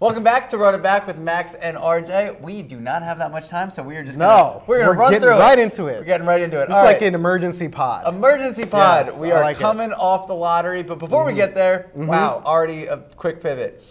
[0.00, 2.40] Welcome back to Run It Back with Max and RJ.
[2.40, 4.90] We do not have that much time, so we are just No, gonna, we're gonna
[4.92, 5.62] we're run getting through right it.
[5.62, 5.98] into it.
[5.98, 6.62] We're getting right into it.
[6.62, 7.02] It's like right.
[7.02, 8.08] an emergency pod.
[8.08, 9.06] Emergency pod.
[9.06, 9.60] Yes, we I are like it.
[9.60, 9.62] Mm-hmm.
[9.78, 13.84] coming off the lottery, but before we get there, wow, already a quick pivot.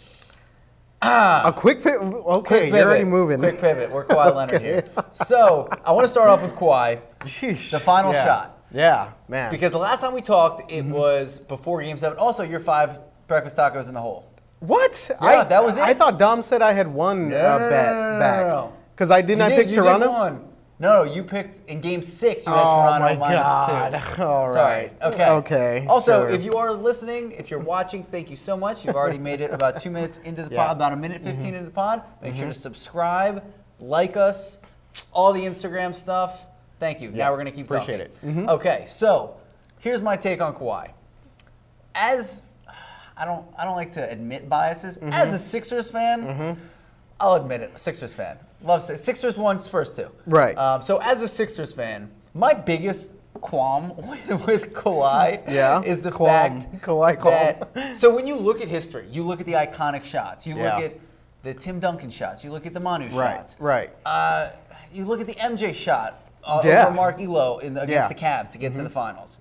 [1.03, 1.97] a quick pit.
[2.01, 2.79] Okay, Quick pivot.
[2.79, 3.37] you're already moving.
[3.37, 3.91] Quick pivot.
[3.91, 4.85] We're Kawhi Leonard here.
[5.11, 7.69] So I want to start off with Kawhi Sheesh.
[7.69, 8.25] The final Yeah.
[8.25, 8.55] shot.
[8.71, 9.51] Yeah, man.
[9.51, 10.91] because the last time we talked, it Mm-hmm.
[10.91, 12.17] was before Game Seven.
[12.17, 14.28] Also, your five breakfast tacos in the hole.
[14.59, 15.09] What?
[15.09, 15.83] Yeah, I, that was it.
[15.83, 18.71] I thought Dom said I had one No, uh, no, no, bet back.
[18.95, 19.39] Because I didn't.
[19.39, 20.45] You I did- pick you Toronto.
[20.81, 22.45] No, you picked in Game Six.
[22.45, 24.15] You had Oh Toronto my minus God.
[24.15, 24.23] two.
[24.23, 24.83] All Sorry.
[25.01, 25.03] right.
[25.13, 25.27] Okay.
[25.29, 26.29] Okay, Also, sure.
[26.29, 28.85] if you are listening, if you're watching, thank you so much.
[28.85, 30.59] You've already made it about two minutes into the Yeah.
[30.61, 30.67] Mm-hmm.
[30.67, 32.01] pod, about a minute 15 into the pod.
[32.21, 33.43] Make sure to subscribe,
[33.81, 34.59] like us,
[35.11, 36.45] all the Instagram stuff.
[36.79, 37.11] Thank you.
[37.11, 37.83] Now we're gonna keep talking.
[37.95, 38.29] Appreciate talking.
[38.29, 38.35] it.
[38.43, 38.49] Mm-hmm.
[38.49, 39.35] Okay, so
[39.79, 40.91] here's my take on Kawhi.
[41.93, 42.43] As
[43.19, 44.97] I don't, I don't like to admit biases.
[44.97, 45.11] Mm-hmm.
[45.13, 46.57] As a Sixers fan,
[47.19, 47.77] I'll admit it.
[47.77, 48.37] Sixers fan.
[48.63, 49.03] Love Sixers.
[49.03, 50.09] Sixers won, Spurs two.
[50.25, 50.57] Right.
[50.57, 56.11] Um, so as a Sixers fan, my biggest qualm with, with Kawhi Yeah, is the
[56.11, 56.61] qualm.
[56.61, 57.33] fact Kawhi qualm.
[57.73, 57.97] that.
[57.97, 60.47] So when you look at history, you look at the iconic shots.
[60.47, 60.75] You Yeah.
[60.77, 60.99] look at
[61.43, 62.43] the Tim Duncan shots.
[62.43, 63.37] You look at the Manu Right.
[63.37, 63.55] shots.
[63.59, 63.91] Right.
[64.05, 64.49] Uh,
[64.93, 66.85] you look at the MJ shot uh, Yeah.
[66.87, 68.17] over Mark Ehlo in the, against Yeah.
[68.41, 69.39] the Cavs to get to the finals.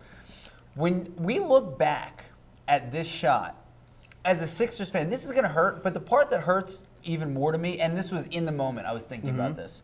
[0.75, 2.25] When we look back
[2.69, 3.56] at this shot,
[4.24, 5.83] as a Sixers fan, this is going to hurt.
[5.83, 8.86] But the part that hurts even more to me, and this was in the moment
[8.86, 9.83] I was thinking about this,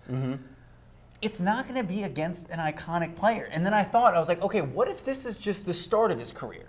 [1.23, 3.49] it's not going to be against an iconic player.
[3.51, 6.11] And then I thought, I was like, okay, what if this is just the start
[6.11, 6.69] of his career?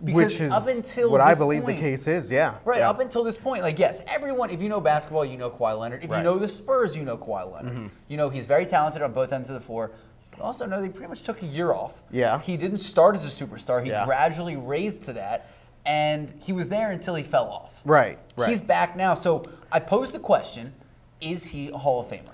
[0.00, 2.28] Which is up until what I believe point- the case is.
[2.30, 2.54] Yeah.
[2.64, 2.90] Right, Yeah.
[2.90, 4.50] up until this point, like yes, everyone.
[4.50, 6.02] If you know basketball, you know Kawhi Leonard.
[6.02, 6.16] If you Right.
[6.18, 6.24] Mm-hmm.
[6.24, 7.90] know the Spurs, you know Kawhi Leonard.
[8.08, 9.92] You know he's very talented on both ends of the floor.
[10.36, 12.02] You also know he pretty much took a year off.
[12.10, 12.40] Yeah.
[12.40, 13.80] He didn't start as a superstar.
[13.84, 14.04] He Yeah.
[14.04, 15.46] gradually raised to that,
[15.86, 17.80] and he was there until he fell off.
[17.84, 18.18] Right.
[18.36, 18.48] Right.
[18.48, 19.14] He's back now.
[19.14, 20.72] So I posed the question:
[21.20, 22.28] Is he a Hall of Famer?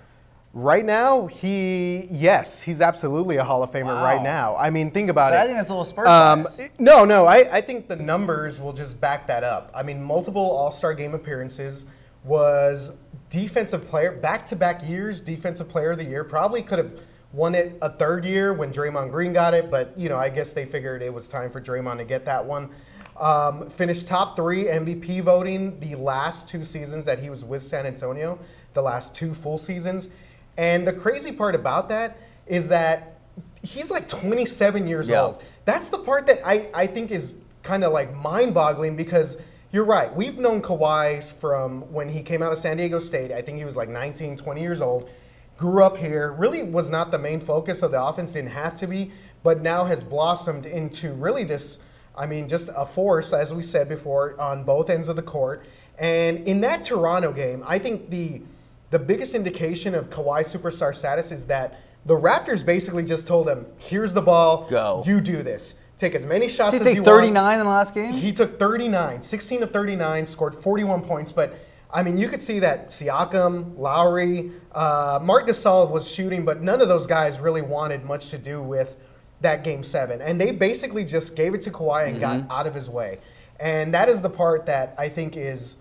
[0.55, 4.03] Right now, he yes, he's absolutely a Hall of Famer Wow.
[4.03, 4.56] right now.
[4.56, 5.43] I mean, think about But it.
[5.43, 6.47] I think that's a little Spurs Um,
[6.78, 9.71] no, no, I, I think the numbers will just back that up.
[9.75, 11.84] I mean, multiple All Star game appearances
[12.25, 12.93] was
[13.31, 16.25] defensive player back to back years, defensive player of the year.
[16.25, 16.99] Probably could have
[17.33, 20.53] won it a third year when Draymond Green got it, but you know, I guess
[20.53, 22.71] they figured it was time for Draymond to get that one.
[23.19, 27.84] Um, finished top three MVP voting the last two seasons that he was with San
[27.84, 28.39] Antonio,
[28.75, 30.09] the last two full seasons.
[30.56, 33.19] And the crazy part about that is that
[33.62, 35.23] he's like 27 years Yeah.
[35.23, 35.43] old.
[35.65, 37.34] That's the part that I, I think is
[37.65, 39.37] kind of like mind boggling because
[39.73, 40.15] you're right.
[40.15, 43.33] We've known Kawhi from when he came out of San Diego State.
[43.33, 45.11] I think he was like 19, 20 years old.
[45.59, 48.87] Grew up here, really was not the main focus of the offense, didn't have to
[48.87, 49.11] be,
[49.43, 51.81] but now has blossomed into really this,
[52.19, 55.65] I mean, just a force, as we said before, on both ends of the court.
[55.99, 58.43] And in that Toronto game, I think the
[58.91, 63.67] the biggest indication of Kawhi's superstar status is that the Raptors basically just told him,
[63.77, 65.03] "Here's the ball, Go.
[65.07, 65.75] You do this.
[65.99, 68.12] Take as many shots Did as he you take want." 39 in the last game?
[68.12, 71.33] He took 39, 16 of 39, scored 41 points.
[71.33, 71.55] But
[71.91, 76.81] I mean, you could see that Siakam, Lowry, uh, Marc Gasol was shooting, but none
[76.81, 78.97] of those guys really wanted much to do with
[79.41, 80.21] that game seven.
[80.21, 82.50] And they basically just gave it to Kawhi and got mm-hmm.
[82.50, 83.19] out of his way.
[83.60, 85.76] And that is the part that I think is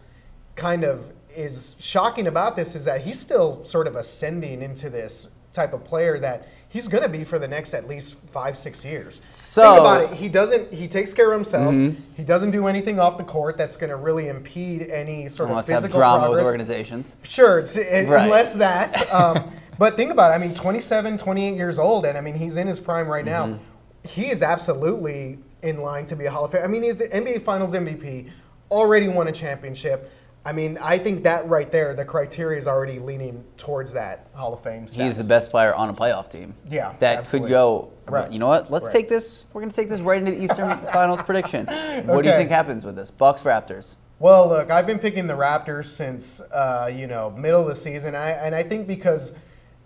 [0.56, 5.28] kind of is shocking about this is that he's still sort of ascending into this
[5.53, 8.84] type of player that he's going to be for the next at least five six
[8.84, 9.22] years.
[9.28, 10.13] So- Think about it.
[10.13, 10.73] He doesn't.
[10.73, 11.73] He takes care of himself.
[11.73, 12.01] Mm-hmm.
[12.16, 15.56] He doesn't do anything off the court that's going to really impede any sort of
[15.57, 16.38] have physical drama progress.
[16.38, 17.16] with organizations.
[17.23, 18.23] Sure, it's, it, eh, Right.
[18.23, 19.13] unless that.
[19.13, 20.36] Um, but think about it.
[20.36, 23.48] I mean, 27, 28 years old, and I mean, he's in his prime right now.
[23.48, 24.08] Mm-hmm.
[24.08, 26.64] He is absolutely in line to be a Hall of Fame.
[26.64, 28.30] I mean, he's the NBA Finals MVP,
[28.72, 30.12] already won a championship.
[30.46, 34.54] I mean, I think that right there, the criteria is already leaning towards that Hall
[34.54, 34.88] of Fame.
[34.88, 36.54] He's the best player on a playoff team.
[36.70, 37.50] Yeah, That absolutely.
[37.50, 37.92] could go.
[38.08, 38.32] Right.
[38.32, 38.72] You know what?
[38.72, 38.94] Let's Right.
[38.94, 39.46] take this.
[39.52, 41.66] We're going to take this right into the Eastern Finals prediction.
[42.06, 43.12] What do you think happens with this?
[43.12, 43.96] Bucks Raptors.
[44.20, 48.16] Well, look, I've been picking the Raptors since uh, you know middle of the season,
[48.16, 49.34] I, and I think because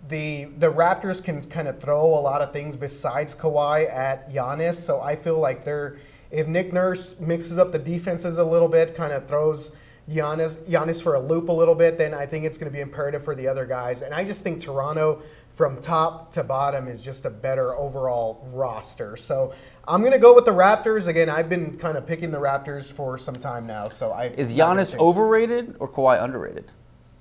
[0.08, 4.74] the the Raptors can kind of throw a lot of things besides Kawhi at Giannis,
[4.74, 5.98] so I feel like they're
[6.30, 9.72] if Nick Nurse mixes up the defenses a little bit, kind of throws
[10.10, 12.80] Giannis Giannis for a loop a little bit, then I think it's going to be
[12.80, 17.02] imperative for the other guys, and I just think Toronto from top to bottom is
[17.02, 19.16] just a better overall roster.
[19.16, 19.54] So.
[19.88, 21.28] I'm gonna go with the Raptors again.
[21.28, 24.96] I've been kind of picking the Raptors for some time now, so I Is Giannis
[24.96, 26.70] overrated or Kawhi underrated?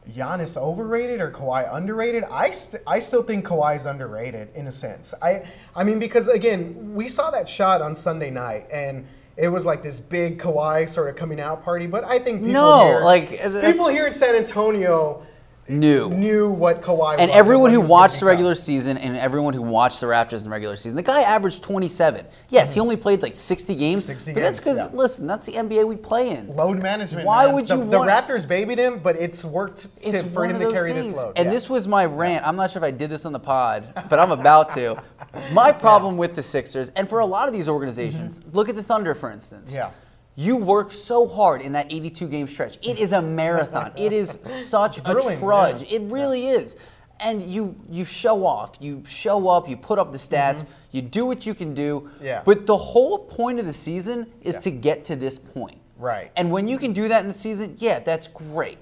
[0.10, 2.24] Giannis overrated or Kawhi underrated?
[2.24, 5.14] I st- I still think Kawhi's underrated in a sense.
[5.22, 5.44] I
[5.76, 9.06] I mean because again we saw that shot on Sunday night and
[9.38, 11.88] it was like this big Kawhi sort of coming out party.
[11.88, 13.30] But I think people No, here, like,
[13.62, 15.26] people here in San Antonio
[15.72, 16.10] New.
[16.10, 20.00] knew what Kawhi was And everyone who watched the regular season and everyone who watched
[20.02, 22.26] the Raptors in the regular season, the guy averaged 27.
[22.50, 24.06] Yes, he only played like 60 games.
[24.06, 24.90] 60 but that's because, yeah.
[24.94, 26.54] listen, that's the NBA we play in.
[26.56, 27.26] load management.
[27.26, 27.56] Why man.
[27.56, 30.72] would the, you The want- Raptors babied him, but it's worked to, for him to
[30.72, 31.08] carry things.
[31.08, 31.34] this load.
[31.36, 31.52] And Yeah.
[31.52, 32.46] this was my rant.
[32.48, 35.02] I'm not sure if I did this on the pod, but I'm about to.
[35.54, 38.84] My problem with the Sixers, and for a lot of these organizations, look at the
[38.84, 39.72] Thunder, for instance.
[39.72, 39.78] Mm-hmm.
[39.78, 39.92] Yeah.
[40.36, 42.78] You work so hard in that 82 game stretch.
[42.82, 43.92] It is a marathon.
[43.98, 45.84] it is such a grueling, trudge.
[45.84, 45.98] yeah.
[46.00, 46.76] It really is.
[47.20, 48.72] And you you show off.
[48.80, 49.70] You show up.
[49.70, 50.66] You put up the stats.
[50.92, 52.02] You do what you can do.
[52.02, 52.26] Mm-hmm.
[52.26, 52.42] Yeah.
[52.44, 54.62] But the whole point of the season is Yeah.
[54.62, 55.78] to get to this point.
[55.98, 56.32] Right.
[56.36, 58.80] And when you can do that in the season, yeah, that's great.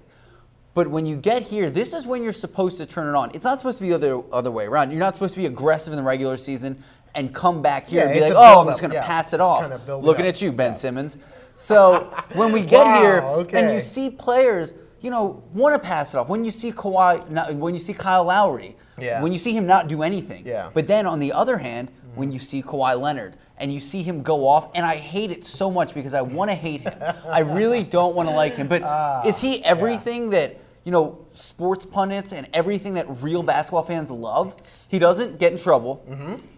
[0.73, 3.31] But when you get here, this is when you're supposed to turn it on.
[3.33, 4.91] It's not supposed to be the other other way around.
[4.91, 6.81] You're not supposed to be aggressive in the regular season
[7.15, 9.33] and come back here Yeah, and be like, "Oh, I'm just going to yeah, pass
[9.33, 11.17] it off." build it Looking at you, Ben Simmons.
[11.59, 13.01] So when we get Wow,
[13.43, 16.29] here and you see players, you know, want to pass it off.
[16.29, 19.21] When you see Kawhi, not, when you see Kyle Lowry, Yeah.
[19.21, 20.45] when you see him not do anything.
[20.45, 20.69] Yeah.
[20.73, 24.23] But then on the other hand, when you see Kawhi Leonard and you see him
[24.23, 26.93] go off, and I hate it so much because I want to hate him.
[27.29, 28.69] I really don't want to like him.
[28.69, 33.83] But Ah, is he everything that you know sports pundits and everything that real basketball
[33.83, 34.55] fans love?
[34.87, 36.01] He doesn't get in trouble.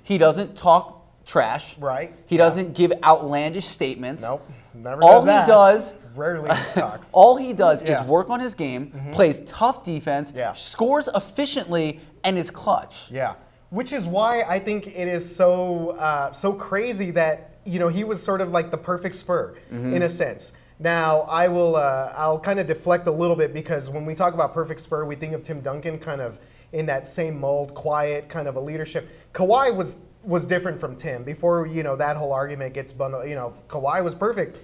[0.04, 1.74] He doesn't talk trash.
[1.74, 1.86] Mm-hmm.
[1.86, 2.14] Right.
[2.28, 4.22] He doesn't give outlandish statements.
[4.24, 4.48] Nope.
[4.74, 5.48] Never All does he that.
[5.48, 7.12] does Rarely talks.
[7.14, 7.94] all he does Yeah.
[7.94, 8.04] Mm-hmm.
[8.04, 10.52] is work on his game, plays tough defense, Yeah.
[10.54, 13.12] scores efficiently, and is clutch.
[13.12, 13.34] Yeah,
[13.70, 18.04] which is why I think it is so uh, so crazy that you know he
[18.04, 19.94] was sort of like the perfect Spur Mm-hmm.
[19.96, 20.54] in a sense.
[20.80, 24.34] Now I will uh, I'll kind of deflect a little bit because when we talk
[24.34, 26.40] about perfect Spur, we think of Tim Duncan kind of
[26.74, 29.08] in that same mold, quiet kind of a leadership.
[29.34, 31.24] Kawhi was was different from Tim.
[31.24, 34.58] Before you know that whole argument gets bundled, you know Kawhi was perfect.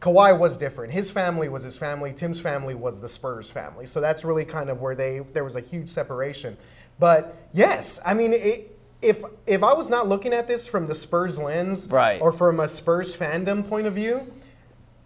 [0.00, 0.92] Kawhi was different.
[0.92, 2.12] His family was his family.
[2.12, 3.84] Tim's family was the Spurs family.
[3.86, 6.56] So that's really kind of where they there was a huge separation.
[6.98, 10.94] But yes, I mean, it, if if I was not looking at this from the
[10.94, 12.20] Spurs lens, Right.
[12.20, 14.32] or from a Spurs fandom point of view,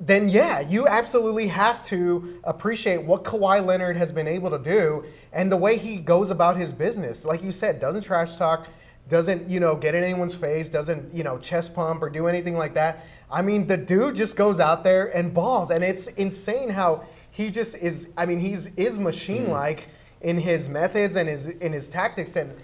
[0.00, 5.04] then yeah, you absolutely have to appreciate what Kawhi Leonard has been able to do
[5.32, 7.24] and the way he goes about his business.
[7.24, 8.68] Like you said, doesn't trash talk,
[9.08, 12.56] doesn't, you know, get in anyone's face, doesn't, you know, chest pump or do anything
[12.56, 13.06] like that.
[13.30, 17.50] I mean, the dude just goes out there and balls and it's insane how he
[17.50, 20.28] just is I mean, he's is machine like hmm.
[20.28, 22.54] in his methods and his in his tactics and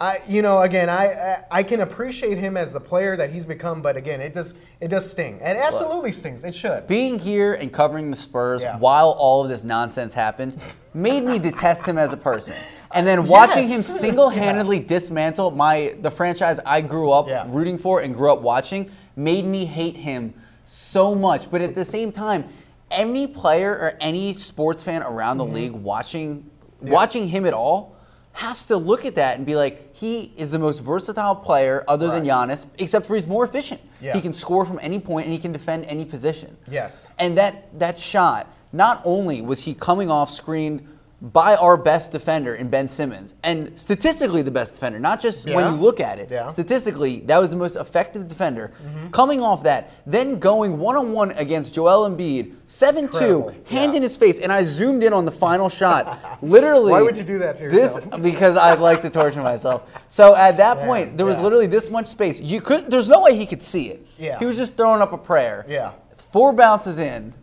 [0.00, 3.44] I, you know, again, I, I I can appreciate him as the player that he's
[3.44, 5.36] become, but again, it does it does sting.
[5.40, 6.44] It absolutely stings.
[6.44, 6.86] It should.
[6.86, 8.78] Being here and covering the Spurs Yeah.
[8.78, 10.56] while all of this nonsense happened
[10.94, 12.54] made me detest him as a person.
[12.92, 17.44] And then watching him single-handedly dismantle my the franchise I grew up Yeah.
[17.48, 20.32] rooting for and grew up watching made me hate him
[20.64, 21.50] so much.
[21.50, 22.46] But at the same time,
[22.90, 25.54] any player or any sports fan around the Mm-hmm.
[25.54, 26.50] league watching
[26.80, 27.96] watching him at all
[28.34, 32.06] has to look at that and be like, he is the most versatile player other
[32.06, 32.48] than Right.
[32.48, 33.80] Giannis, except for he's more efficient.
[34.00, 34.14] Yeah.
[34.14, 36.56] He can score from any point and he can defend any position.
[36.70, 37.10] Yes.
[37.18, 40.86] And that that shot, not only was he coming off screen
[41.20, 45.66] by our best defender in Ben Simmons, and statistically the best defender, not just when
[45.66, 46.30] you look at it.
[46.30, 46.42] Yeah.
[46.42, 46.50] Mm-hmm.
[46.50, 48.70] Statistically, that was the most effective defender.
[49.10, 53.96] Coming off that, then going one on one against Joel Embiid, 7 2, hand Yeah.
[53.96, 54.38] in his face.
[54.38, 56.38] And I zoomed in on the final shot.
[56.42, 56.92] Literally.
[56.92, 58.22] Why would you do that to This yourself?
[58.22, 59.90] because I'd like to torture myself.
[60.08, 61.42] So at that Yeah, point, there was yeah.
[61.42, 62.38] literally this much space.
[62.40, 64.06] You could there's no way he could see it.
[64.18, 64.38] Yeah.
[64.38, 65.66] He was just throwing up a prayer.
[65.68, 65.92] Yeah.
[66.30, 67.34] Four bounces in.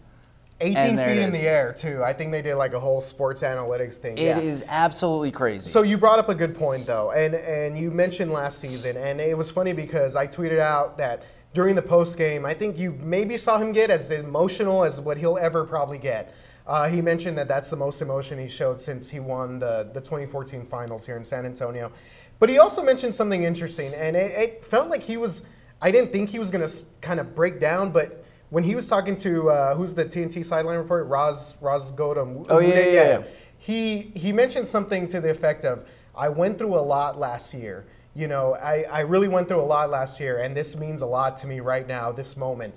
[0.61, 2.01] 18 feet in the air too.
[2.03, 4.17] I think they did like a whole sports analytics thing.
[4.17, 4.67] It is yeah.
[4.69, 5.69] absolutely crazy.
[5.69, 9.19] So you brought up a good point though, and and you mentioned last season, and
[9.19, 12.93] it was funny because I tweeted out that during the post game, I think you
[13.01, 16.33] maybe saw him get as emotional as what he'll ever probably get.
[16.67, 19.99] Uh, he mentioned that that's the most emotion he showed since he won the the
[19.99, 21.91] 2014 finals here in San Antonio.
[22.39, 25.43] But he also mentioned something interesting, and it, it felt like he was.
[25.81, 28.87] I didn't think he was going to kind of break down, but when he was
[28.87, 32.45] talking to uh, who's the TNT sideline reporter, Ros Ros Godam.
[32.49, 33.23] Oh, yeah, yeah, yeah.
[33.57, 35.85] He he mentioned something to the effect of,
[36.15, 37.85] "I went through a lot last year.
[38.13, 41.05] You know, I, I really went through a lot last year, and this means a
[41.05, 42.73] lot to me right now, this moment."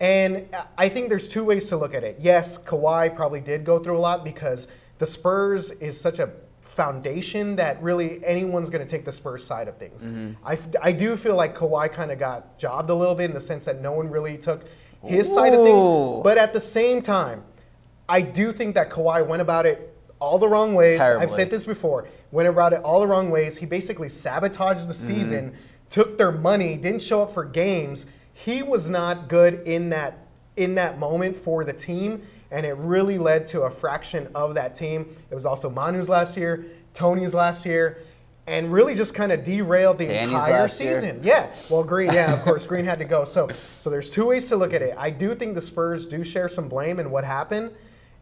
[0.00, 0.46] And
[0.78, 2.16] I think there's two ways to look at it.
[2.18, 7.56] Yes, Kawhi probably did go through a lot because the Spurs is such a foundation
[7.56, 10.06] that really anyone's going to take the Spurs side of things.
[10.42, 13.34] I, f- I do feel like Kawhi kind of got jobbed a little bit in
[13.34, 14.64] the sense that no one really took
[15.04, 16.22] his side of things.
[16.22, 17.44] But at the same time,
[18.08, 21.00] I do think that Kawhi went about it all the wrong ways.
[21.00, 22.08] I've said this before.
[22.30, 23.56] Went about it all the wrong ways.
[23.56, 25.60] He basically sabotaged the season, mm-hmm.
[25.88, 28.06] took their money, didn't show up for games.
[28.32, 30.26] he was not good in that
[30.56, 34.74] in that moment for the team, and it really led to a fraction of that
[34.74, 35.06] team.
[35.30, 37.98] It was also Manu's last year, Tony's last year.
[38.46, 40.94] And really just kind of derailed the Danny's entire last year.
[40.94, 41.20] season.
[41.22, 41.52] Yeah.
[41.70, 43.24] Well, Green, yeah, of course, Green had to go.
[43.24, 44.94] So, so there's two ways to look at it.
[44.98, 47.70] I do think the Spurs do share some blame in what happened.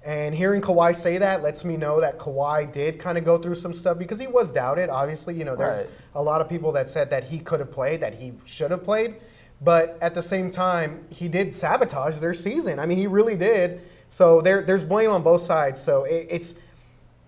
[0.05, 3.57] And hearing Kawhi say that lets me know that Kawhi did kind of go through
[3.57, 4.91] some stuff because he was doubted.
[4.91, 5.91] Obviously, you know, there's Right.
[6.15, 8.85] a lot of people that said that he could have played, that he should have
[8.85, 9.17] played.
[9.61, 12.79] But at the same time, he did sabotage their season.
[12.79, 13.81] I mean, he really did.
[14.09, 15.81] So there, there's blame on both sides.
[15.83, 16.55] So it, it's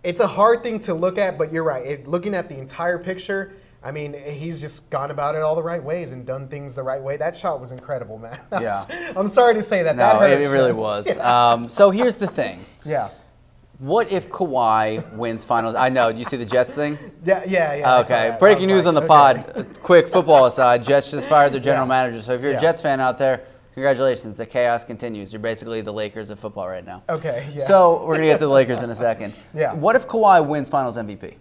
[0.02, 1.84] it's a hard thing to look at, but you're right.
[1.86, 3.52] It, looking at the entire picture,
[3.82, 6.82] I mean, he's just gone about it all the right ways and done things the
[6.82, 7.16] right way.
[7.16, 8.38] That shot was incredible, man.
[8.60, 8.84] Yeah.
[9.16, 9.96] I'm sorry to say that.
[9.96, 11.16] that No, it, hurts, it really was.
[11.20, 12.60] Um, so here's the thing.
[12.84, 13.10] Yeah.
[13.78, 15.74] What if Kawhi wins finals?
[15.74, 16.10] I know.
[16.12, 16.98] Did you see the Jets thing?
[17.24, 17.98] Yeah, yeah, yeah.
[18.00, 18.36] Okay.
[18.38, 19.08] Breaking news on the okay.
[19.08, 19.52] pod.
[19.56, 21.88] Uh, Quick football aside, Jets just fired their general Yeah.
[21.88, 22.20] manager.
[22.20, 24.36] So if you're a Jets fan out there, congratulations.
[24.36, 25.32] The chaos continues.
[25.32, 27.02] You're basically the Lakers of football right now.
[27.08, 27.64] Okay, yeah.
[27.64, 29.34] So we're gonna get to the Lakers in a second.
[29.54, 29.72] Yeah.
[29.74, 31.34] What if Kawhi wins Finals MVP?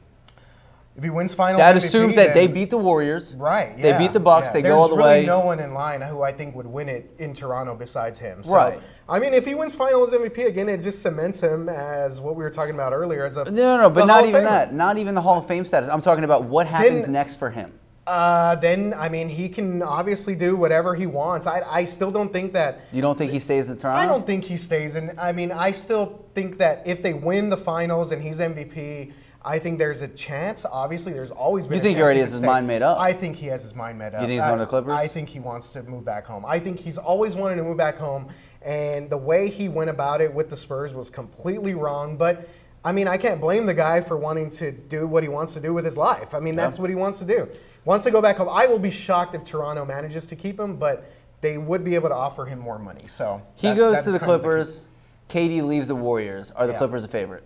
[0.97, 3.33] If he wins finals, That MVP, assumes that they beat the Warriors.
[3.35, 3.77] Right.
[3.81, 4.47] They beat the Bucks.
[4.47, 4.53] yeah.
[4.53, 5.25] They There's go all the really way.
[5.25, 8.43] no one in line who I think would win it in Toronto besides him.
[8.43, 8.81] So, Right.
[9.07, 12.43] I mean, if he wins Finals MVP again, it just cements him as what we
[12.43, 14.73] were talking about earlier as a No, no, no, but not even that.
[14.73, 15.87] Not even the Hall of Fame status.
[15.87, 17.79] I'm talking about what happens Then- next for him.
[18.09, 21.45] Uh, then I mean, he can obviously do whatever he wants.
[21.45, 22.81] I, I still don't think that.
[22.91, 24.01] You don't think he stays in Toronto?
[24.01, 25.13] I don't think he stays in.
[25.19, 29.13] I mean, I still think that if they win the finals and he's MVP,
[29.45, 30.65] I think there's a chance.
[30.65, 31.75] Obviously, there's always been.
[31.77, 32.97] You think he already has his mind made up?
[32.97, 34.21] I think he has his mind made up.
[34.21, 34.93] You think he's going to the Clippers?
[34.93, 36.43] I think he wants to move back home.
[36.47, 38.27] I think he's always wanted to move back home,
[38.63, 42.17] and the way he went about it with the Spurs was completely wrong.
[42.17, 42.49] But
[42.83, 45.59] I mean, I can't blame the guy for wanting to do what he wants to
[45.59, 46.33] do with his life.
[46.33, 47.47] I mean, that's what he wants to do.
[47.85, 48.49] Wants to go back home.
[48.51, 51.09] I will be shocked if Toronto manages to keep him, but
[51.41, 53.05] they would be able to offer him more money.
[53.07, 54.85] So He that- goes that to the Clippers.
[55.29, 56.51] KD leaves the Warriors.
[56.51, 56.79] Are the Yeah.
[56.79, 57.43] Clippers a favorite?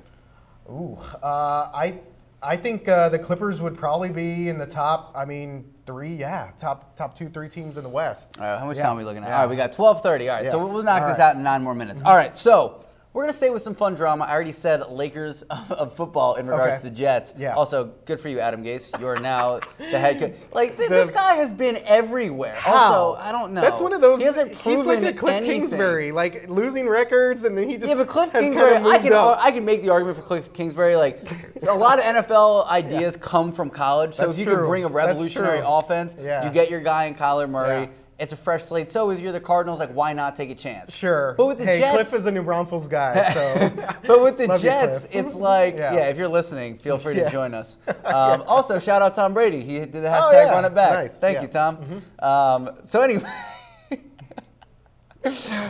[0.69, 1.99] Ooh, uh, I
[2.45, 5.13] I think uh, the Clippers would probably be in the top.
[5.15, 8.35] I mean, three, yeah, top top two, three teams in the West.
[8.37, 9.29] All right, how much Yeah, time are we looking at?
[9.29, 9.35] yeah.
[9.35, 10.29] All right, we got 12:30.
[10.29, 11.29] All right, so we'll knock all this right.
[11.29, 12.01] out in nine more minutes.
[12.03, 12.82] All right, so
[13.13, 14.23] we're gonna stay with some fun drama.
[14.25, 16.83] I already said Lakers of, of football in regards Okay.
[16.85, 17.33] to the Jets.
[17.37, 17.53] Yeah.
[17.53, 18.99] Also, good for you, Adam Gase.
[18.99, 20.33] You are now the head coach.
[20.53, 22.57] Like th- The- this guy has been everywhere.
[22.65, 23.61] Also, I don't know.
[23.61, 24.19] That's one of those.
[24.19, 25.61] He hasn't proven he's like a Cliff anything.
[25.61, 29.13] Kingsbury, like losing records, and then he just Yeah, but Cliff Kingsbury, kinda I can
[29.13, 29.37] up.
[29.41, 30.95] I can make the argument for Cliff Kingsbury.
[30.95, 31.27] Like
[31.67, 34.15] a lot of NFL ideas come from college.
[34.15, 36.45] So That's if you can bring a revolutionary offense, Yeah.
[36.45, 37.81] you get your guy in Kyler Murray.
[37.83, 37.87] Yeah.
[38.23, 38.89] It's a fresh slate.
[38.89, 40.95] So if you're the Cardinals, like why not take a chance?
[40.95, 41.33] Sure.
[41.37, 43.69] But with the hey, Jets, Cliff is a New Braunfels guy, so
[44.07, 45.25] but with the you, Jets, Cliff.
[45.25, 45.93] it's like yeah.
[45.93, 46.07] Yeah.
[46.07, 47.77] If you're listening, feel free to join us.
[48.05, 49.61] Um, Also, shout out Tom Brady.
[49.61, 50.51] He did the hashtag Oh, yeah.
[50.51, 50.93] Run It Back.
[50.93, 51.19] Nice.
[51.19, 51.69] Thank Yeah.
[51.71, 51.93] Mm-hmm.
[51.93, 52.67] you, Tom.
[52.67, 53.29] Um, so anyway.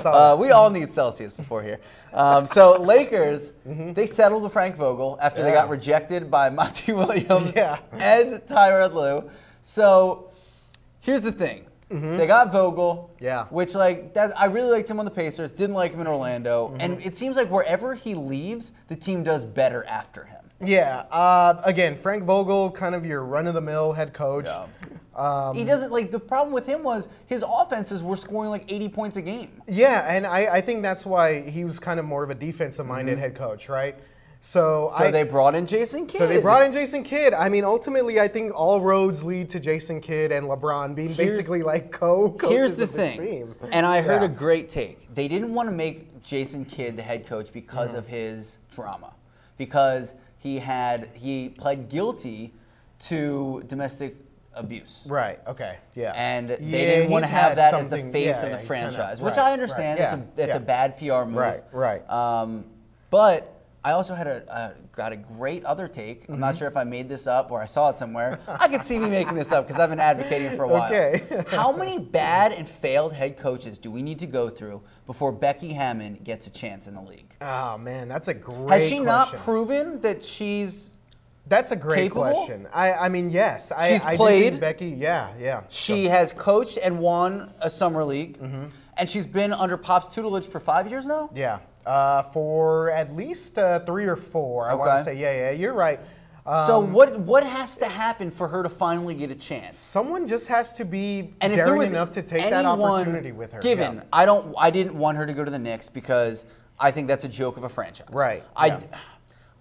[0.06, 1.80] Uh, we all need Celsius before here.
[2.12, 5.58] Um, so Lakers, they settled with Frank Vogel after they Mm-hmm.
[5.58, 7.78] Got rejected by Monty Williams Yeah.
[7.92, 9.30] and Tyronn Lue.
[9.62, 10.32] So
[11.02, 11.66] here's the thing.
[12.18, 13.24] They got Vogel, Mm-hmm.
[13.24, 13.46] Yeah.
[13.46, 16.68] which like that's, I really liked him on the Pacers, didn't like him in Orlando,
[16.70, 16.78] Mm-hmm.
[16.82, 20.40] and it seems like wherever he leaves, the team does better after him.
[20.62, 21.00] yeah.
[21.12, 24.46] Uh, again, Frank Vogel, kind of your run-of-the-mill head coach.
[24.48, 24.68] Yeah.
[25.16, 28.90] Um, he doesn't like the problem with him was his offenses were scoring like 80
[28.90, 29.62] points a game.
[29.68, 33.20] Yeah, and I, I think that's why he was kind of more of a defensive-minded
[33.20, 33.96] head coach, right?
[34.46, 34.90] So.
[34.98, 36.18] So I, they brought in Jason Kidd.
[36.18, 37.34] So they brought in Jason Kidd.
[37.34, 41.38] I mean, ultimately, I think all roads lead to Jason Kidd and LeBron being Here's-
[41.38, 43.56] basically like co-coaches Here's the of this thing, team.
[43.72, 44.26] and I heard Yeah.
[44.28, 45.14] a great take.
[45.16, 48.00] They didn't want to make Jason Kidd the head coach because Mm-hmm.
[48.00, 49.14] of his drama,
[49.58, 52.54] because he had he pled guilty
[53.08, 54.16] to domestic
[54.56, 55.08] abuse.
[55.10, 55.40] Right.
[55.48, 55.78] Okay.
[55.96, 56.12] Yeah.
[56.16, 58.68] And they Yeah, didn't want to have that as the face yeah, of the he's
[58.68, 60.00] kinda- franchise, which right, I understand.
[60.02, 61.36] right, It's yeah, a it's a bad PR move.
[61.38, 62.10] Right, right.
[62.10, 62.66] Um,
[63.10, 63.53] but
[63.86, 66.22] I also had a uh, got a great other take.
[66.30, 66.42] I'm Mm-hmm.
[66.42, 68.40] not sure if I made this up or I saw it somewhere.
[68.48, 70.86] I could see me making this up because I've been advocating for a while.
[70.92, 71.44] Okay.
[71.50, 75.74] How many bad and failed head coaches do we need to go through before Becky
[75.74, 77.36] Hammon gets a chance in the league?
[77.42, 78.82] oh man, that's a great.
[78.82, 79.40] Has she not question.
[79.44, 80.92] proven that she's
[81.48, 82.22] That's a great capable?
[82.32, 82.68] question.
[82.72, 83.74] I, I mean, yes.
[83.74, 84.62] I, She's I played.
[84.62, 84.88] Becky.
[84.92, 85.34] Yeah.
[85.38, 85.64] Yeah.
[85.68, 88.66] she has coached and won a summer league, Mm-hmm.
[88.98, 91.30] and she's been under Pop's tutelage for five years now.
[91.36, 91.60] Yeah.
[91.86, 94.70] Uh, for at least uh, three or four.
[94.70, 95.18] I want to say.
[95.18, 95.34] Yeah.
[95.34, 95.52] Yeah.
[95.52, 96.00] You're right.
[96.46, 99.78] Um, so what what has to happen for her to finally get a chance?
[99.78, 103.62] someone just has to be And daring enough to take that opportunity with her.
[103.62, 104.04] given, Yeah.
[104.12, 106.46] I don't, I didn't want her to go to the Knicks because
[106.80, 108.08] I think that's a joke of a franchise.
[108.12, 108.80] Right, I, yeah.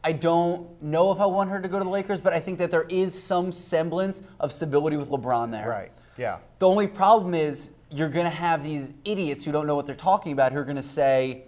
[0.02, 2.58] I don't know if I want her to go to the Lakers, but I think
[2.58, 5.68] that there is some semblance of stability with LeBron there.
[5.68, 5.92] Right.
[6.18, 6.38] Yeah.
[6.58, 9.94] The only problem is you're going to have these idiots who don't know what they're
[9.94, 11.44] talking about who are going to say,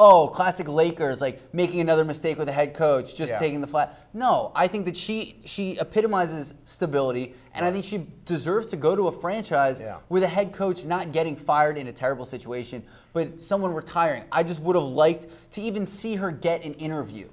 [0.00, 3.38] oh, classic Lakers, like making another mistake with a head coach, just Yeah.
[3.38, 3.98] taking the flat.
[4.14, 8.94] No, I think that she she epitomizes stability, and I think she deserves to go
[8.94, 9.96] to a franchise Yeah.
[10.08, 14.22] with a head coach not getting fired in a terrible situation, but someone retiring.
[14.30, 17.26] I just would have liked to even see her get an interview.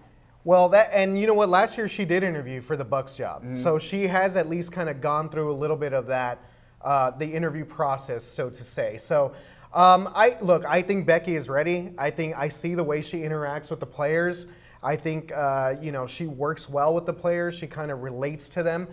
[0.44, 1.50] Well, that and you know what?
[1.50, 3.56] Last year she did interview for the Bucks job, Mm-hmm.
[3.56, 6.40] so she has at least kind of gone through a little bit of that,
[6.84, 8.98] uh, the interview process, so to say.
[8.98, 9.34] So,
[9.75, 10.65] um, I look.
[10.65, 11.91] I think Becky is ready.
[11.98, 14.48] I think I see the way she interacts with the players.
[14.82, 17.55] I think uh, you know she works well with the players.
[17.55, 18.88] She kind of relates to them.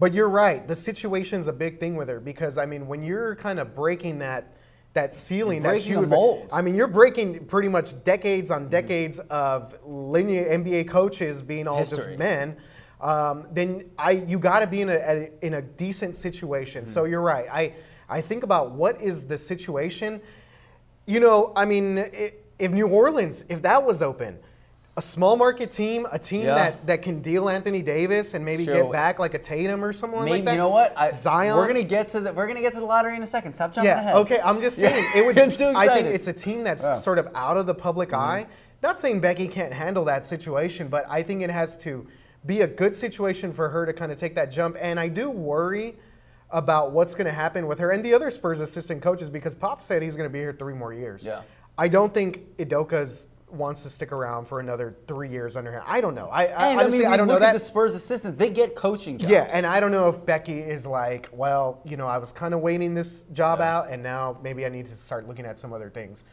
[0.00, 0.66] But you're right.
[0.66, 4.18] The situation's a big thing with her because I mean, when you're kind of breaking
[4.18, 4.56] that
[4.94, 6.48] that ceiling, that breaking she would, mold.
[6.52, 8.64] I mean, you're breaking pretty much decades Mm-hmm.
[8.64, 11.98] on decades of linear NBA coaches being all History.
[11.98, 12.56] just men.
[13.00, 16.84] Um, then I, you got to be in a, a in a decent situation.
[16.84, 16.92] Mm-hmm.
[16.92, 17.46] So you're right.
[17.52, 17.74] I
[18.08, 20.20] I think about what is the situation.
[21.06, 21.98] You know, I mean,
[22.58, 24.38] if New Orleans, if that was open,
[24.96, 26.54] a small market team, a team Yeah.
[26.54, 28.74] that, that can deal Anthony Davis and maybe Sure.
[28.84, 30.52] get back like a Tatum or someone Maybe like that.
[30.52, 30.94] you know what?
[30.96, 31.56] I, Zion.
[31.56, 33.54] We're gonna get to the we're gonna get to the lottery in a second.
[33.54, 33.98] Stop jumping Yeah.
[33.98, 34.14] ahead.
[34.16, 34.40] Okay.
[34.44, 34.90] I'm just Yeah.
[34.90, 35.36] saying it would.
[35.76, 36.90] I think it's a team that's Yeah.
[36.90, 37.00] Mm-hmm.
[37.00, 38.46] sort of out of the public eye.
[38.84, 42.06] Not saying Becky can't handle that situation, but I think it has to
[42.46, 44.76] be a good situation for her to kind of take that jump.
[44.80, 45.96] And I do worry
[46.54, 49.82] about what's going to happen with her and the other Spurs assistant coaches because Pop
[49.82, 51.26] said he's going to be here three more years.
[51.26, 51.42] Yeah.
[51.76, 55.82] I don't think Udoka's wants to stick around for another three years under him.
[55.84, 56.28] I don't know.
[56.28, 57.48] I, I And honestly I mean, I don't know that.
[57.50, 59.30] at the Spurs assistants; they get coaching jobs.
[59.30, 62.54] Yeah, and I don't know if Becky is like, well, you know, I was kind
[62.54, 65.72] of waiting this job out, and now maybe I need to start looking at some
[65.72, 66.24] other things.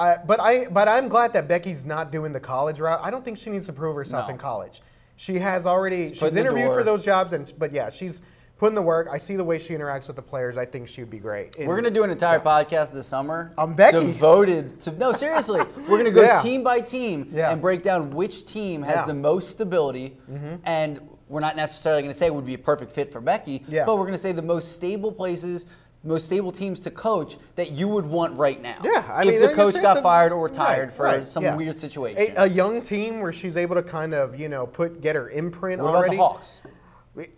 [0.00, 3.00] I, but I, but I'm glad that Becky's not doing the college route.
[3.02, 4.32] I don't think she needs to prove herself No.
[4.34, 4.80] in college.
[5.16, 6.08] She has already.
[6.08, 8.22] She's, put interviewed for those jobs, and but yeah, she's
[8.60, 9.08] putting the work.
[9.10, 10.58] I see the way she interacts with the players.
[10.58, 11.56] I think she would be great.
[11.58, 13.54] We're gonna do an entire podcast this summer.
[13.56, 13.98] I'm Becky.
[14.00, 15.60] Devoted to no, seriously.
[15.88, 16.42] We're gonna go Yeah.
[16.42, 17.50] team by team Yeah.
[17.50, 18.98] and break down which team has Yeah.
[19.00, 19.08] Mm-hmm.
[19.08, 20.18] the most stability,
[20.64, 23.86] and we're not necessarily gonna say it would be a perfect fit for Becky, Yeah.
[23.86, 25.64] but we're gonna say the most stable places.
[26.02, 28.76] Most stable teams to coach that you would want right now.
[28.82, 31.42] Yeah, I if mean, the coach got the- fired or retired right, for right, some
[31.42, 31.54] yeah.
[31.54, 32.34] weird situation.
[32.38, 35.28] A, a young team where she's able to kind of you know put get her
[35.30, 36.16] imprint what about already.
[36.16, 36.60] the Hawks?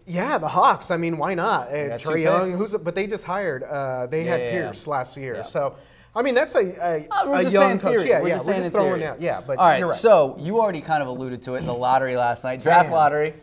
[0.06, 0.90] Yeah, the Hawks.
[0.90, 1.68] I mean, why not?
[1.68, 3.62] Uh, Trae Young, who's but they just hired.
[3.62, 4.52] Uh, they had yeah, yeah.
[4.52, 5.42] Pierce last year, Yeah.
[5.42, 5.74] so
[6.14, 7.90] I mean that's a a, Uh, we're a just young coach.
[7.92, 8.08] theory.
[8.10, 9.06] Yeah, we're yeah, just we're saying just in throwing theory.
[9.06, 9.20] out.
[9.20, 9.78] Yeah, but all right.
[9.78, 9.96] you're right.
[9.96, 11.58] So you already kind of alluded to it.
[11.60, 12.92] In the lottery last night, draft Damn.
[12.92, 13.34] lottery.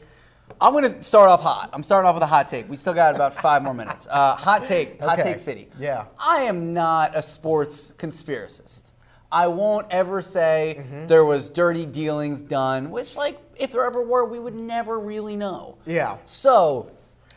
[0.62, 1.69] I'm going to start off hot.
[1.73, 2.67] I'm starting off with a hot take.
[2.69, 4.08] We still got about five more minutes.
[4.10, 4.99] Uh, hot take.
[4.99, 5.30] Hot Okay.
[5.34, 5.69] take city.
[5.80, 6.06] Yeah.
[6.19, 8.91] I am not a sports conspiracist.
[9.32, 11.08] I won't ever say Mm-hmm.
[11.08, 15.36] there was dirty dealings done, which, like, if there ever were, we would never really
[15.36, 15.78] know.
[15.86, 16.17] Yeah.
[16.26, 16.91] So,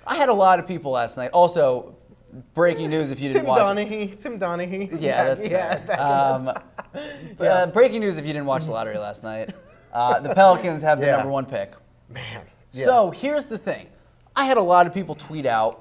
[0.07, 1.31] I had a lot of people last night.
[1.33, 1.95] Also,
[2.55, 3.61] breaking news if you didn't Tim watch.
[3.61, 3.65] it.
[3.65, 4.07] Donahue.
[4.15, 4.89] Tim Donahue.
[4.99, 5.87] Yeah, that's yeah, fair.
[5.87, 9.51] back in Um, uh, breaking news if you didn't watch the lottery last night.
[9.93, 11.17] Uh, the Pelicans have the Yeah.
[11.17, 11.73] number one pick.
[12.09, 12.43] man.
[12.73, 12.85] yeah.
[12.85, 13.87] So here's the thing.
[14.35, 15.81] I had a lot of people tweet out,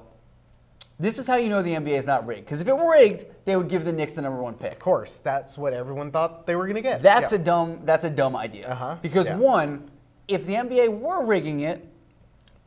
[1.00, 2.44] this is how you know the NBA is not rigged.
[2.44, 4.72] Because if it were rigged, they would give the Knicks the number one pick.
[4.72, 7.02] of course, that's what everyone thought they were going to get.
[7.02, 7.38] That's yeah.
[7.38, 8.68] a dumb that's a dumb idea.
[8.70, 8.96] Uh-huh.
[9.02, 9.36] Because Yeah.
[9.38, 9.90] one,
[10.28, 11.88] if the NBA were rigging it,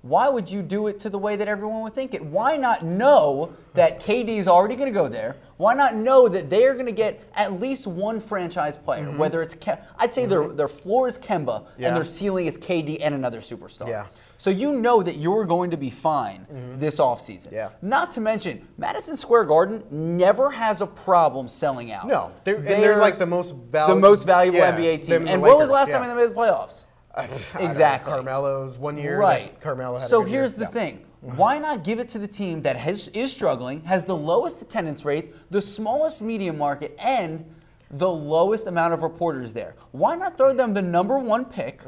[0.01, 2.23] why would you do it to the way that everyone would think it?
[2.23, 5.35] Why not know that KD is already going to go there?
[5.57, 9.41] Why not know that they are going to get at least one franchise player, whether
[9.41, 11.81] it's Ke- I'd say their their floor is Kemba Mm-hmm.
[11.81, 11.87] Yeah.
[11.87, 13.87] and their ceiling is KD and another superstar.
[13.87, 14.05] Yeah.
[14.37, 16.45] So you know that you're going to be fine
[16.77, 17.47] this offseason.
[17.47, 17.55] Mm-hmm.
[17.55, 17.69] Yeah.
[17.81, 22.05] Not to mention, Madison Square Garden never has a problem selling out.
[22.05, 25.27] No, they're, and they're like the most the valuable, most valuable yeah, NBA team.
[25.27, 25.97] And when was the last yeah.
[25.97, 26.83] time they made the playoffs?
[27.17, 28.11] I don't know, Exactly.
[28.13, 29.19] Carmelo's one year.
[29.19, 29.59] Right.
[29.61, 30.39] Carmelo so good year.
[30.39, 30.67] here's the Yeah.
[30.67, 30.73] Mm-hmm.
[30.77, 31.05] thing.
[31.21, 35.03] Why not give it to the team that has, is struggling, has the lowest attendance
[35.05, 37.43] rate, the smallest media market, and
[37.89, 39.75] the lowest amount of reporters there?
[39.91, 41.81] Why not throw them the number one pick,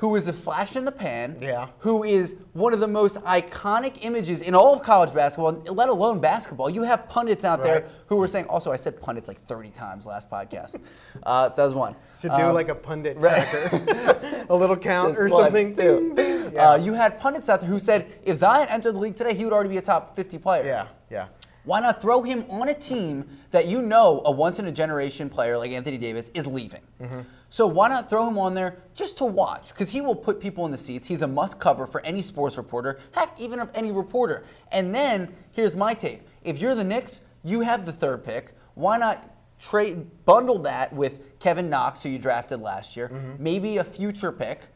[0.00, 1.36] who is a flash in the pan.
[1.42, 1.68] Yeah.
[1.80, 6.20] who is one of the most iconic images in all of college basketball, let alone
[6.20, 6.70] basketball?
[6.70, 10.06] You have pundits out there who were saying, also, I said pundits like 30 times
[10.06, 10.78] last podcast.
[11.22, 11.94] uh, so that was one.
[12.20, 13.46] Should do Um, like a pundit right.
[13.46, 15.76] tracker, a little count Just or one, something.
[15.76, 16.14] too.
[16.54, 16.70] Yeah.
[16.70, 19.44] Uh, you had pundits out there who said if Zion entered the league today, he
[19.44, 20.64] would already be a top 50 player.
[20.64, 21.26] yeah, yeah.
[21.64, 25.28] Why not throw him on a team that you know a once in a generation
[25.28, 26.80] player like Anthony Davis is leaving?
[27.02, 27.20] Mm-hmm.
[27.52, 29.68] So why not throw him on there just to watch?
[29.70, 31.06] Because he will put people in the seats.
[31.08, 34.44] He's a must cover for any sports reporter, heck, even of any reporter.
[34.72, 38.54] And then here's my take: if you're the Knicks, you have the third pick.
[38.74, 39.28] Why not
[39.60, 43.42] trade bundle that with Kevin Knox, who you drafted last year, Mm-hmm.
[43.42, 44.68] maybe a future pick,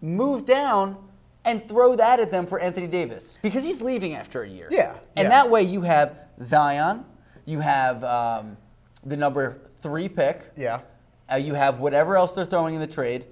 [0.00, 0.96] move down
[1.44, 4.68] and throw that at them for Anthony Davis because he's leaving after a year.
[4.70, 5.28] Yeah, And yeah.
[5.30, 7.04] that way you have Zion,
[7.44, 8.56] You have um,
[9.04, 10.50] the number three pick.
[10.56, 10.80] Yeah.
[11.30, 13.26] Uh, you have whatever else they're throwing in the trade.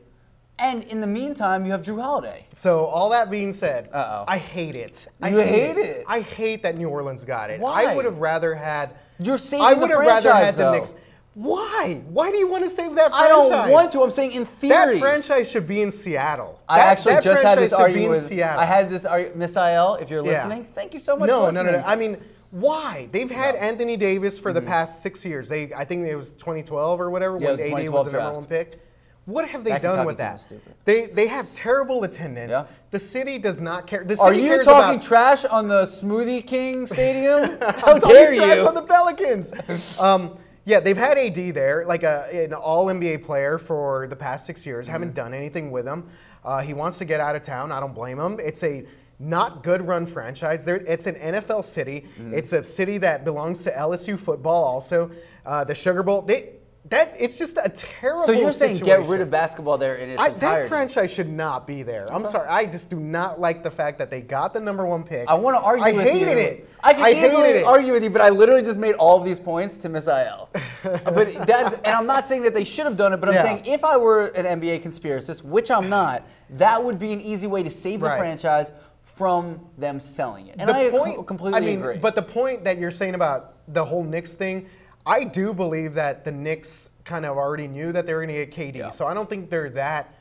[0.58, 2.46] And in the meantime, you have Jrue Holiday.
[2.52, 4.24] So all that being said, Uh-oh.
[4.26, 5.06] I hate it.
[5.20, 6.04] I You hate it?
[6.08, 7.60] I hate that New Orleans got it.
[7.60, 7.84] Why?
[7.84, 8.96] I would have rather had.
[9.18, 10.72] You're saving I the would have rather franchise, had though.
[10.72, 10.94] the Knicks.
[11.34, 12.00] Why?
[12.08, 13.20] Why do you want to save that franchise?
[13.22, 14.00] I don't want to.
[14.02, 14.94] I'm saying in theory.
[14.94, 16.58] That franchise should be in Seattle.
[16.66, 18.22] I That- actually that just had franchise this should be argument in with.
[18.24, 18.60] Seattle.
[18.60, 19.94] I had this argument, Miss IL.
[20.00, 20.32] If you're Yeah.
[20.32, 21.26] listening, thank you so much.
[21.28, 21.72] no, for no, listening.
[21.72, 21.84] no, no.
[21.86, 22.16] I mean,
[22.60, 23.08] why?
[23.12, 23.60] They've had No.
[23.60, 23.68] Mm-hmm.
[23.68, 25.48] Anthony Davis for the past six years.
[25.48, 28.46] They, I think it was 2012 or whatever Yeah, when AD was the number one
[28.46, 28.80] pick.
[29.26, 30.52] What have they That done Kentucky with that?
[30.84, 32.52] They they have terrible attendance.
[32.52, 32.64] Yeah.
[32.92, 34.06] The city does not care.
[34.20, 37.58] Are you talking about, trash on the Smoothie King Stadium?
[37.60, 38.68] How I'm talking dare trash you?
[38.68, 39.52] on the Pelicans.
[39.98, 44.46] um, yeah, they've had AD there, like a, an All NBA player for the past
[44.46, 44.86] six years.
[44.86, 45.14] Haven't Mm-hmm.
[45.16, 46.08] done anything with him.
[46.44, 47.72] Uh, he wants to get out of town.
[47.72, 48.38] I don't blame him.
[48.38, 48.84] It's a
[49.18, 50.64] not good run franchise.
[50.64, 52.04] There, it's an NFL city.
[52.18, 52.34] Mm-hmm.
[52.34, 54.64] It's a city that belongs to LSU football.
[54.64, 55.10] Also,
[55.44, 56.22] uh, the Sugar Bowl.
[56.22, 56.50] They,
[56.88, 58.22] that it's just a terrible.
[58.22, 61.66] so you're saying get rid of basketball there in its I, that franchise should not
[61.66, 62.06] be there.
[62.12, 62.46] I'm sorry.
[62.48, 65.28] I just do not like the fact that they got the number one pick.
[65.28, 66.44] I want to argue I with hated you.
[66.44, 66.70] it.
[66.84, 67.64] I can hated easily it.
[67.64, 70.48] argue with you, but I literally just made all of these points to Miss IL.
[70.84, 73.42] but that's, and I'm not saying that they should have done it, but I'm Yeah.
[73.42, 77.48] saying if I were an NBA conspiracist, which I'm not, that would be an easy
[77.48, 78.18] way to save the Right.
[78.18, 78.70] franchise
[79.16, 80.56] from them selling it.
[80.58, 81.96] And the I point, co- completely I mean, agree.
[81.96, 84.68] But the point that you're saying about the whole Knicks thing,
[85.06, 88.46] I do believe that the Knicks kind of already knew that they were going to
[88.46, 88.76] get KD.
[88.76, 88.90] Yeah.
[88.90, 90.14] So I don't think they're that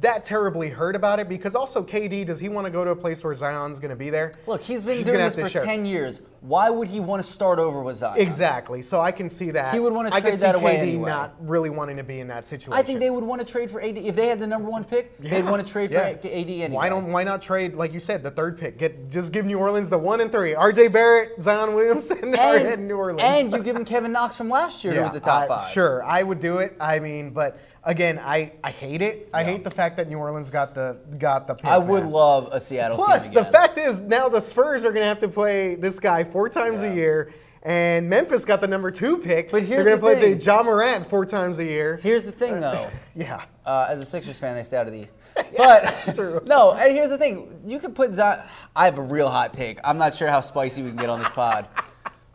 [0.00, 2.96] that terribly hurt about it because also KD does he want to go to a
[2.96, 4.32] place where Zion's going to be there?
[4.46, 5.64] Look, he's been He's doing this for to.
[5.64, 6.20] 10 years.
[6.40, 8.20] Why would he want to start over with Zion?
[8.20, 8.82] Exactly.
[8.82, 9.72] So I can see that.
[9.74, 11.10] He would wanna I trade can see that away KD anyway.
[11.10, 12.72] not really wanting to be in that situation.
[12.78, 13.96] I think they would want to trade for AD.
[13.98, 16.10] If they had the number one pick, they'd want to trade Yeah.
[16.14, 16.70] for AD anyway.
[16.70, 18.78] Why don't why not trade like you said the third pick?
[18.78, 20.54] Get just give New Orleans the one and three.
[20.54, 20.88] R.J.
[20.88, 23.22] Barrett, Zion Williamson and, New Orleans.
[23.22, 25.70] And you give him Kevin Knox from last year, who was a top I- five.
[25.70, 26.76] Sure, I would do it.
[26.80, 29.28] I mean, but again, I, I hate it.
[29.32, 29.46] I Yeah.
[29.48, 31.64] hate the fact that New Orleans got the got the pick.
[31.66, 32.12] I would man.
[32.12, 35.28] love a Seattle Plus, the fact is now the Spurs are going to have to
[35.28, 36.90] play this guy four times Yeah.
[36.90, 37.32] a year.
[37.64, 39.52] And Memphis got the number two pick.
[39.52, 40.36] But here's They're gonna play thing.
[40.38, 41.96] the Ja Morant four times a year.
[42.02, 42.88] Here's the thing, though.
[43.14, 43.44] yeah.
[43.64, 45.16] Uh, as a Sixers fan, they stay out of the East.
[45.36, 45.52] But
[45.84, 46.40] that's true.
[46.44, 48.40] no, and here's the thing: you could put Zion.
[48.74, 49.78] I have a real hot take.
[49.84, 51.68] I'm not sure how spicy we can get on this pod.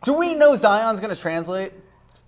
[0.02, 1.74] Do we know Zion's going to translate?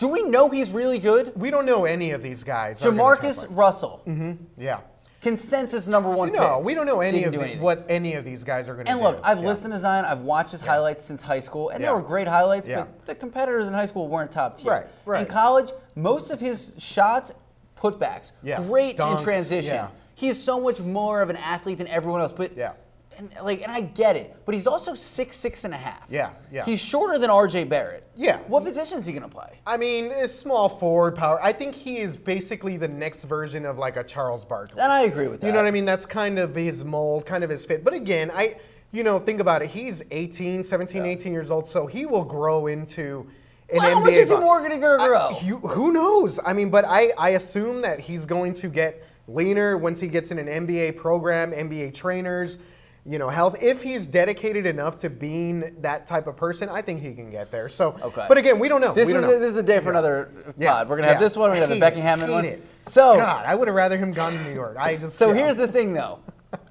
[0.00, 1.32] Do we know he's really good?
[1.36, 2.80] We don't know any of these guys.
[2.80, 3.46] Jamarcus.
[3.50, 4.32] Russell, mm-hmm.
[4.56, 4.80] Yeah.
[5.20, 6.64] consensus number one No, pick.
[6.64, 8.92] we don't know any Didn't of the- what any of these guys are going to
[8.92, 8.96] do.
[8.96, 9.48] And look, I've Yeah.
[9.48, 10.06] listened to Zion.
[10.06, 11.88] I've watched his highlights since high school, and Yeah.
[11.90, 12.66] they were great highlights.
[12.66, 12.76] Yeah.
[12.84, 14.70] But the competitors in high school weren't top tier.
[14.72, 15.20] Right, right.
[15.20, 17.32] In college, most of his shots,
[17.78, 18.62] putbacks, Yeah.
[18.62, 19.74] great Dunks, in transition.
[19.74, 19.88] yeah.
[20.14, 22.32] He's so much more of an athlete than everyone else.
[22.32, 22.72] But Yeah.
[23.20, 24.34] And like, and I get it.
[24.46, 26.04] But he's also six, six and a half.
[26.10, 26.64] Yeah, yeah.
[26.64, 27.64] He's shorter than R.J.
[27.64, 28.06] Barrett.
[28.16, 28.38] Yeah.
[28.48, 29.60] What position is he gonna play?
[29.66, 31.42] I mean, a small forward power.
[31.42, 34.80] I think he is basically the next version of like a Charles Barkley.
[34.80, 35.46] And I agree with that.
[35.46, 35.84] You know what I mean?
[35.84, 37.84] That's kind of his mold, kind of his fit.
[37.84, 38.56] But again, I,
[38.92, 39.68] you know, think about it.
[39.70, 41.10] He's 18, 17, Yeah.
[41.10, 43.26] 18 years old, so he will grow into
[43.68, 43.94] an Well, NBA.
[43.94, 44.96] how much is he more gonna grow?
[44.98, 46.40] I- you- who knows?
[46.44, 50.32] I mean, but I, I assume that he's going to get leaner once he gets
[50.32, 52.58] in an NBA program, NBA trainers,
[53.06, 53.56] you know, health.
[53.62, 57.50] If he's dedicated enough to being that type of person, I think he can get
[57.50, 57.68] there.
[57.68, 58.26] So, Okay.
[58.28, 58.92] but again, we don't know.
[58.92, 60.88] This we is don't a, this is a day for another pod.
[60.88, 61.20] We're gonna have yeah.
[61.20, 61.50] this one.
[61.50, 62.44] We're gonna have the hate one.
[62.44, 62.64] It.
[62.82, 64.76] So God, I would have rather him gone to New York.
[64.78, 66.20] I just So here's the thing, though.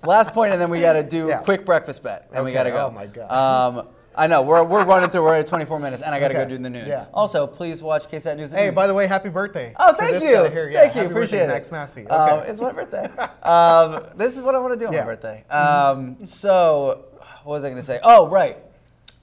[0.06, 1.40] Last point, and then we got to do Yeah.
[1.40, 2.88] a quick breakfast bet, and we got to go.
[2.88, 3.32] oh my God.
[3.80, 5.24] Um, I know we're, we're running through.
[5.24, 6.88] We're at 24 minutes, and I got to Okay, go do the noon.
[6.88, 7.06] yeah.
[7.14, 8.52] Also, please watch KSAT News.
[8.52, 9.74] Hey, by the way, happy birthday.
[9.80, 10.30] Oh, thank you.
[10.32, 10.50] Yeah,
[10.82, 11.04] Thank you.
[11.04, 11.48] Appreciate it.
[11.48, 12.02] Max Massey.
[12.02, 12.14] Okay.
[12.14, 13.06] Um, it's my birthday.
[13.44, 15.02] um, this is what I want to do on Yeah.
[15.02, 15.46] my birthday.
[15.50, 17.06] Um, so,
[17.44, 18.00] what was I going to say?
[18.04, 18.58] Oh, right.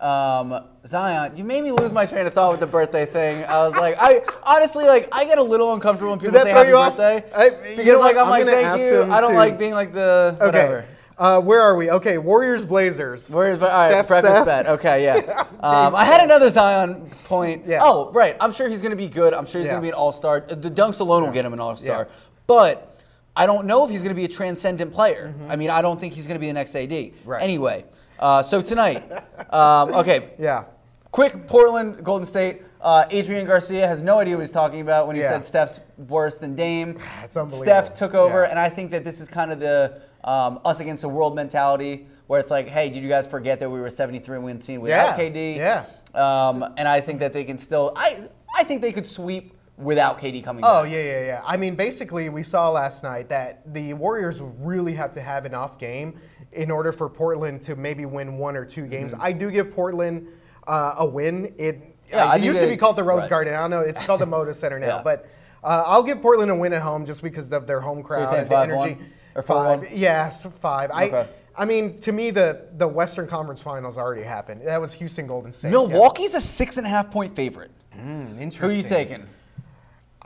[0.01, 3.45] Um, Zion, you made me lose my train of thought with the birthday thing.
[3.45, 6.71] I was like, I honestly like, I get a little uncomfortable when people say happy
[6.71, 8.17] birthday I- because like?
[8.17, 9.05] I'm, I'm like, thank you.
[9.11, 10.85] I don't to- like being like the whatever.
[11.19, 11.91] Uh, where are we?
[11.91, 13.31] Okay, Warriors Blazers.
[13.31, 14.47] Where's all right, Steph, breakfast Seth.
[14.47, 14.67] bet.
[14.67, 15.45] Okay, yeah.
[15.67, 17.65] Um, I had another Zion point.
[17.67, 17.81] Yeah.
[17.83, 18.37] Oh, right.
[18.41, 19.33] I'm sure he's going to be good.
[19.35, 19.73] I'm sure he's Yeah.
[19.73, 20.41] going to be an all star.
[20.41, 22.07] The dunks alone will get him an all star.
[22.09, 22.15] Yeah.
[22.47, 23.01] But
[23.35, 25.35] I don't know if he's going to be a transcendent player.
[25.49, 26.91] I mean, I don't think he's going to be the next AD.
[26.91, 27.29] Mm-hmm.
[27.29, 27.43] Right.
[27.43, 27.85] Anyway,
[28.21, 29.11] uh, so tonight,
[29.53, 30.65] um, okay, Yeah.
[31.11, 32.63] quick Portland, Golden State.
[32.81, 35.31] Uh, Adrian Garcia has no idea what he's talking about when he Yeah.
[35.31, 36.99] said Steph's worse than Dame.
[37.25, 37.63] It's unbelievable.
[37.65, 38.51] Steph's took over, Yeah.
[38.51, 42.07] and I think that this is kind of the um, us against the world mentality,
[42.27, 44.81] where it's like, hey, did you guys forget that we were a 73 win team
[44.81, 45.57] without Yeah, KD?
[45.57, 45.85] yeah.
[46.15, 47.93] Um, and I think that they can still.
[47.97, 50.93] I I think they could sweep without KD coming Oh back.
[50.93, 51.43] yeah, yeah, yeah.
[51.45, 55.55] I mean, basically, we saw last night that the Warriors really have to have an
[55.55, 56.19] off game
[56.53, 59.13] in order for Portland to maybe win one or two games.
[59.13, 59.23] Mm-hmm.
[59.23, 60.27] I do give Portland
[60.67, 61.55] uh, a win.
[61.59, 63.31] It Yeah, I it think used to they- be called the Rose right.
[63.31, 63.55] Garden.
[63.55, 63.81] I don't know.
[63.83, 64.87] It's called the Moda Center now.
[64.97, 65.03] Yeah.
[65.05, 65.29] But
[65.63, 68.43] uh, I'll give Portland a win at home just because of their home crowd saying
[68.43, 68.63] and the 5-1?
[68.87, 68.99] energy.
[69.37, 69.81] Or five.
[69.83, 69.89] 4-1?
[69.93, 70.91] Yeah, so five.
[70.91, 71.21] Okay.
[71.21, 71.29] I.
[71.59, 74.61] I mean, to me, the the Western Conference Finals already happened.
[74.67, 75.71] That was Houston Golden State.
[75.71, 77.71] Milwaukee's a six and a half point favorite.
[77.97, 78.51] Yeah.
[78.51, 79.27] Who are you taking?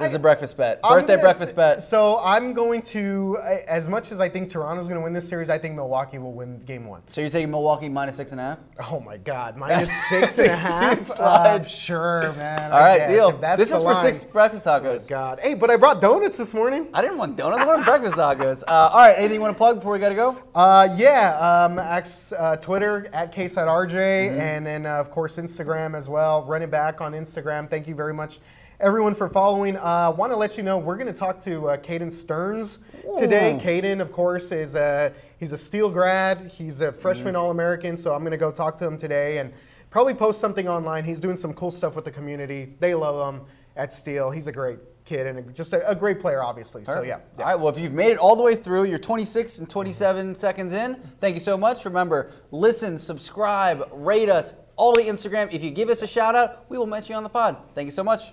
[0.00, 0.80] This is a breakfast bet.
[0.82, 1.82] I'm Birthday gonna breakfast say- bet.
[1.82, 5.50] So I'm going to, as much as I think Toronto's going to win this series,
[5.50, 7.02] I think Milwaukee will win Game One.
[7.08, 8.58] So you're taking Milwaukee minus six and a half?
[8.90, 11.06] Oh my God, minus six and a half.
[11.06, 11.60] Slide.
[11.60, 12.72] Uh, sure, man.
[12.72, 13.30] All right, deal.
[13.56, 15.08] This is for six breakfast tacos.
[15.08, 16.88] God, hey, but I brought donuts this morning.
[16.94, 17.60] I didn't want donuts.
[17.62, 18.62] I wanted breakfast tacos.
[18.66, 20.38] Uh, all right, anything you want to plug before we gotta go?
[20.54, 24.40] Uh, yeah, um, X, uh, Twitter at KSideRJ, Mm-hmm.
[24.40, 26.42] and then uh, of course Instagram as well.
[26.44, 27.68] Run it back on Instagram.
[27.70, 28.40] Thank you very much,
[28.80, 29.76] everyone, for following.
[29.76, 32.78] Uh, Want to let you know we're going to talk to uh, Caden Stearns
[33.18, 33.54] today.
[33.54, 33.58] Ooh.
[33.58, 36.50] Caden, of course, is a he's a Steele grad.
[36.52, 36.98] He's a Mm-hmm.
[37.00, 39.52] freshman All American, so I'm going to go talk to him today and
[39.90, 41.04] probably post something online.
[41.04, 42.74] He's doing some cool stuff with the community.
[42.80, 43.42] They love him
[43.76, 44.30] at Steele.
[44.30, 46.84] He's a great kid and a, just a, a great player, obviously.
[46.84, 47.20] So yeah.
[47.38, 47.54] All right.
[47.58, 50.96] Well, if you've made it all the way through, you're 26 and 27 seconds in.
[51.20, 51.84] Thank you so much.
[51.84, 55.52] Remember, listen, subscribe, rate us, all the Instagram.
[55.52, 57.56] If you give us a shout out, we will mention you on the pod.
[57.74, 58.32] Thank you so much.